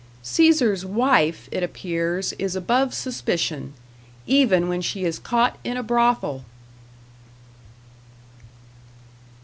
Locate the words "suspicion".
2.91-3.75